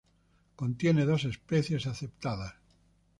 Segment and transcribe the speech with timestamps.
[0.55, 2.55] Contiene dos especies aceptadas.